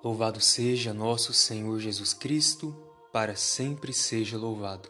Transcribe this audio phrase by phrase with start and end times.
[0.00, 2.72] Louvado seja nosso Senhor Jesus Cristo,
[3.12, 4.88] para sempre seja louvado.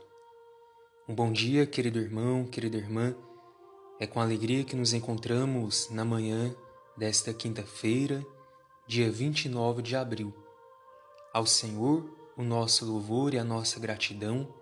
[1.08, 3.16] Um bom dia, querido irmão, querida irmã.
[3.98, 6.54] É com alegria que nos encontramos na manhã
[6.94, 8.22] desta quinta-feira,
[8.86, 10.30] dia 29 de abril.
[11.32, 12.04] Ao Senhor,
[12.36, 14.54] o nosso louvor e a nossa gratidão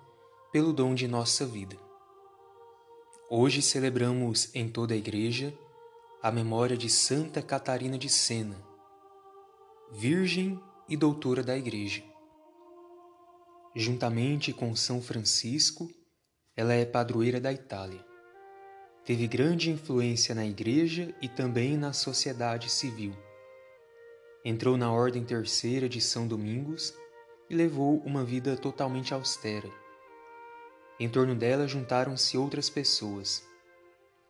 [0.53, 1.77] pelo dom de nossa vida.
[3.29, 5.53] Hoje celebramos em toda a igreja
[6.23, 8.65] a memória de Santa Catarina de Sena,
[9.93, 12.03] Virgem e Doutora da Igreja.
[13.75, 15.89] Juntamente com São Francisco,
[16.57, 18.05] ela é padroeira da Itália.
[19.05, 23.17] Teve grande influência na Igreja e também na sociedade civil.
[24.45, 26.93] Entrou na Ordem Terceira de São Domingos
[27.49, 29.71] e levou uma vida totalmente austera.
[30.99, 33.47] Em torno dela juntaram-se outras pessoas.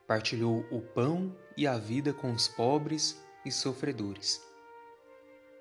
[0.06, 4.45] Partilhou o pão e a vida com os pobres e sofredores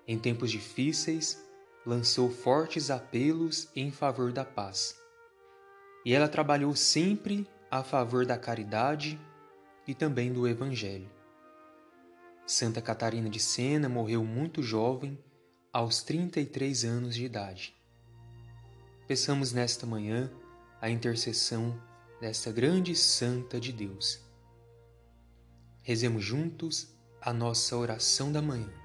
[0.08, 1.44] em tempos difíceis,
[1.86, 4.96] lançou fortes apelos em favor da paz.
[6.06, 9.20] E ela trabalhou sempre a favor da caridade
[9.88, 11.10] e também do Evangelho.
[12.46, 15.18] Santa Catarina de Sena morreu muito jovem,
[15.74, 17.76] aos 33 anos de idade.
[19.08, 20.32] Peçamos nesta manhã
[20.80, 21.78] a intercessão
[22.22, 24.22] desta grande santa de Deus.
[25.82, 28.85] Rezemos juntos a nossa oração da manhã.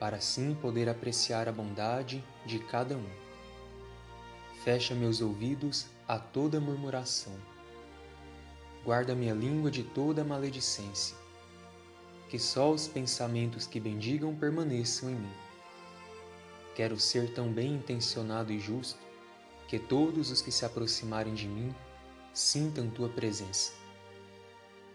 [0.00, 3.10] para assim poder apreciar a bondade de cada um.
[4.64, 7.34] Fecha meus ouvidos a toda murmuração.
[8.82, 11.14] Guarda minha língua de toda maledicência.
[12.30, 15.32] Que só os pensamentos que bendigam permaneçam em mim.
[16.74, 18.98] Quero ser tão bem intencionado e justo
[19.68, 21.74] que todos os que se aproximarem de mim
[22.32, 23.72] sintam tua presença.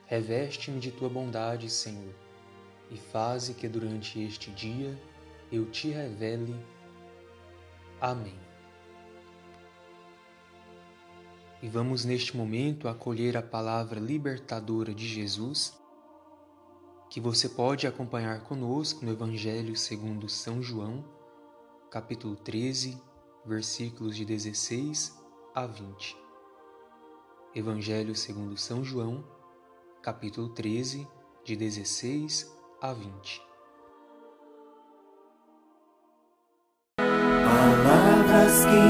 [0.08, 2.25] Reveste-me de tua bondade, Senhor
[2.90, 4.98] e faze que durante este dia
[5.52, 6.56] eu te revele.
[8.00, 8.40] Amém.
[11.62, 15.80] E vamos neste momento acolher a palavra libertadora de Jesus,
[17.10, 21.04] que você pode acompanhar conosco no Evangelho segundo São João,
[21.90, 23.02] capítulo 13,
[23.46, 25.18] versículos de 16
[25.56, 26.18] a 20.
[27.56, 29.24] Evangelho segundo São João,
[30.02, 31.08] capítulo 13,
[31.44, 33.42] de 16 a 20.
[36.98, 38.85] Palavras que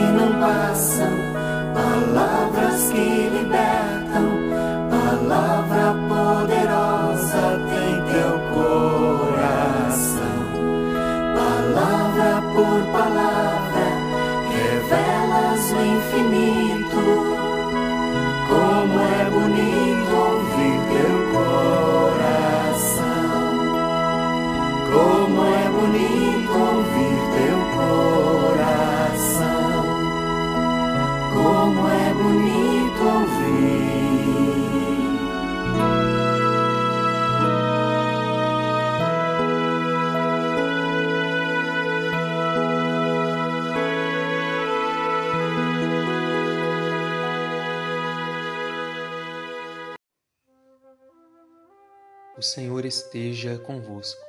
[52.38, 54.22] O Senhor esteja convosco.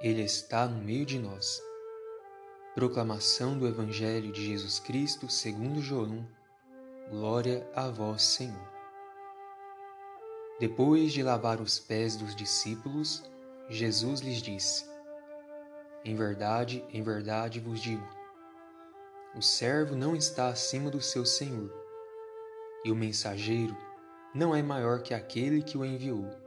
[0.00, 1.60] Ele está no meio de nós.
[2.74, 6.24] Proclamação do Evangelho de Jesus Cristo segundo João.
[7.10, 8.70] Glória a vós, Senhor.
[10.60, 13.24] Depois de lavar os pés dos discípulos,
[13.68, 14.84] Jesus lhes disse:
[16.04, 18.06] Em verdade, em verdade vos digo:
[19.34, 21.72] o servo não está acima do seu senhor,
[22.84, 23.76] e o mensageiro
[24.32, 26.39] não é maior que aquele que o enviou.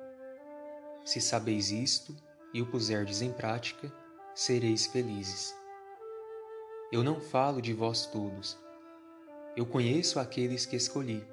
[1.03, 2.15] Se sabeis isto
[2.53, 3.91] e o puserdes em prática,
[4.33, 5.53] sereis felizes.
[6.91, 8.57] Eu não falo de vós todos.
[9.55, 11.23] Eu conheço aqueles que escolhi,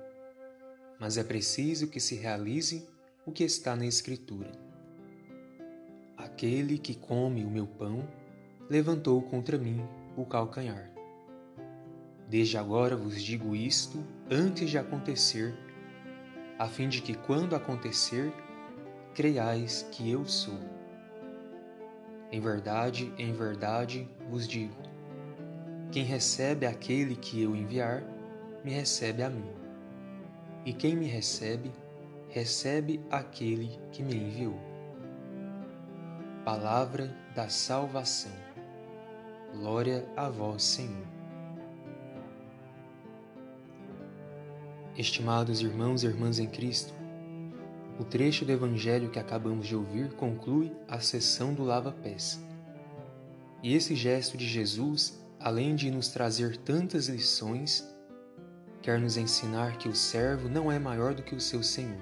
[0.99, 2.89] mas é preciso que se realize
[3.25, 4.51] o que está na Escritura.
[6.17, 8.07] Aquele que come o meu pão
[8.69, 9.87] levantou contra mim
[10.17, 10.91] o calcanhar.
[12.29, 15.55] Desde agora vos digo isto antes de acontecer,
[16.59, 18.33] a fim de que, quando acontecer,
[19.15, 20.59] creiais que eu sou.
[22.33, 24.77] Em verdade, em verdade vos digo:
[25.91, 28.03] quem recebe aquele que eu enviar,
[28.65, 29.51] me recebe a mim.
[30.65, 31.73] E quem me recebe,
[32.29, 34.59] recebe aquele que me enviou.
[36.45, 38.33] Palavra da salvação.
[39.53, 41.07] Glória a vós, Senhor.
[44.97, 46.95] Estimados irmãos e irmãs em Cristo,
[48.01, 52.43] o trecho do Evangelho que acabamos de ouvir conclui a sessão do lava-pés.
[53.63, 57.87] E esse gesto de Jesus, além de nos trazer tantas lições,
[58.81, 62.01] quer nos ensinar que o servo não é maior do que o seu Senhor.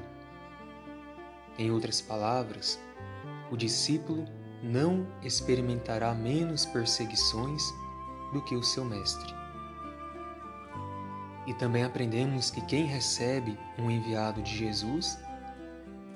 [1.59, 2.79] Em outras palavras,
[3.51, 4.25] o discípulo
[4.63, 7.61] não experimentará menos perseguições
[8.33, 9.35] do que o seu mestre.
[11.45, 15.19] E também aprendemos que quem recebe um enviado de Jesus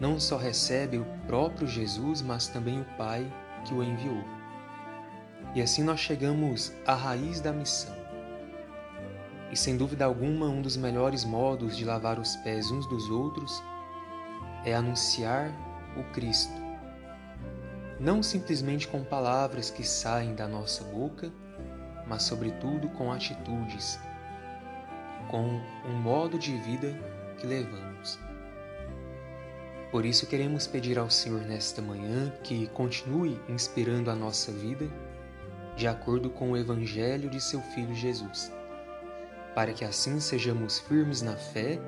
[0.00, 3.30] não só recebe o próprio Jesus, mas também o Pai
[3.64, 4.22] que o enviou.
[5.54, 7.94] E assim nós chegamos à raiz da missão.
[9.50, 13.62] E sem dúvida alguma, um dos melhores modos de lavar os pés uns dos outros
[14.64, 15.52] é anunciar
[15.96, 16.52] o Cristo.
[18.00, 21.30] Não simplesmente com palavras que saem da nossa boca,
[22.06, 24.00] mas, sobretudo, com atitudes,
[25.30, 26.98] com um modo de vida
[27.38, 28.18] que levamos.
[29.92, 34.90] Por isso, queremos pedir ao Senhor nesta manhã que continue inspirando a nossa vida
[35.76, 38.50] de acordo com o Evangelho de seu Filho Jesus,
[39.54, 41.78] para que assim sejamos firmes na fé,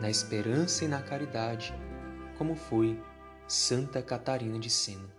[0.00, 1.74] na esperança e na caridade,
[2.38, 3.02] como foi
[3.48, 5.12] Santa Catarina de Sena.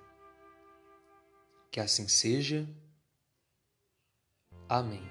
[1.70, 2.66] Que assim seja.
[4.70, 5.04] Amém.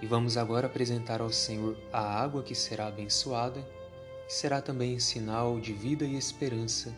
[0.00, 3.75] E vamos agora apresentar ao Senhor a água que será abençoada
[4.28, 6.94] será também sinal de vida e esperança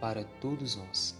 [0.00, 1.14] para todos nós.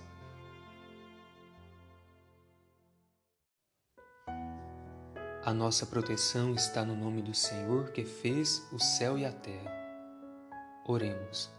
[5.44, 9.70] A nossa proteção está no nome do Senhor que fez o céu e a terra.
[10.86, 11.50] Oremos.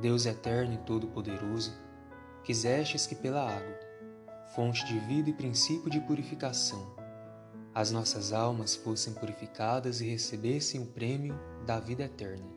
[0.00, 1.72] Deus eterno e todo-poderoso,
[2.44, 3.80] quisestes que pela água,
[4.54, 6.94] fonte de vida e princípio de purificação,
[7.74, 12.55] as nossas almas fossem purificadas e recebessem o prêmio da vida eterna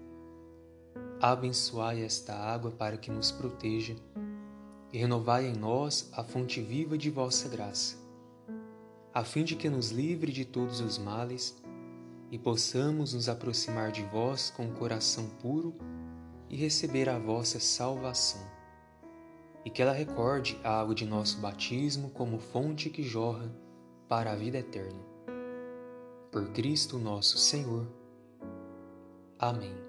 [1.22, 3.96] abençoai esta água para que nos proteja
[4.92, 7.98] e renovai em nós a fonte viva de vossa graça,
[9.14, 11.62] a fim de que nos livre de todos os males
[12.32, 15.76] e possamos nos aproximar de vós com o coração puro
[16.50, 18.42] e receber a vossa salvação.
[19.66, 23.52] E que ela recorde a água de nosso batismo como fonte que jorra
[24.08, 25.00] para a vida eterna.
[26.32, 27.88] Por Cristo nosso Senhor.
[29.38, 29.89] Amém.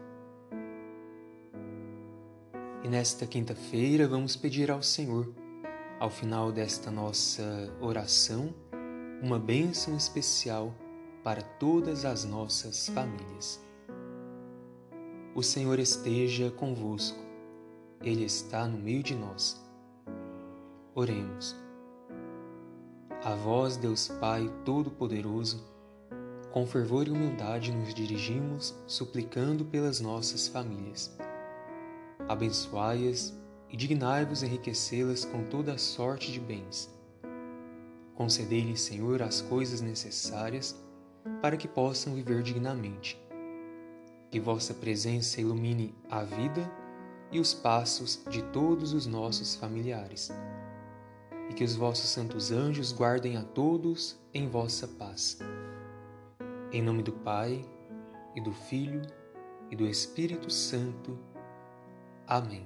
[2.83, 5.31] E nesta quinta-feira vamos pedir ao Senhor,
[5.99, 8.55] ao final desta nossa oração,
[9.21, 10.73] uma bênção especial
[11.23, 13.63] para todas as nossas famílias.
[15.35, 17.19] O Senhor esteja convosco,
[18.01, 19.63] Ele está no meio de nós.
[20.95, 21.55] Oremos.
[23.23, 25.63] A vós, Deus Pai Todo-Poderoso,
[26.51, 31.15] com fervor e humildade nos dirigimos, suplicando pelas nossas famílias
[32.31, 33.33] abençoai-as
[33.69, 36.89] e dignai-vos enriquecê-las com toda a sorte de bens.
[38.15, 40.75] Concedei-lhes, Senhor, as coisas necessárias
[41.41, 43.19] para que possam viver dignamente.
[44.29, 46.71] Que vossa presença ilumine a vida
[47.31, 50.31] e os passos de todos os nossos familiares.
[51.49, 55.39] E que os vossos santos anjos guardem a todos em vossa paz.
[56.71, 57.65] Em nome do Pai,
[58.35, 59.01] e do Filho,
[59.69, 61.17] e do Espírito Santo.
[62.31, 62.65] Amém.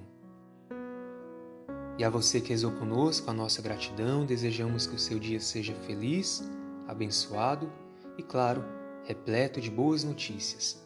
[1.98, 5.74] E a você que rezou conosco, a nossa gratidão, desejamos que o seu dia seja
[5.74, 6.48] feliz,
[6.86, 7.68] abençoado
[8.16, 8.64] e, claro,
[9.02, 10.80] repleto de boas notícias.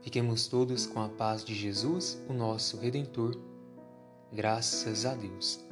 [0.00, 3.38] Fiquemos todos com a paz de Jesus, o nosso Redentor.
[4.32, 5.62] Graças a Deus.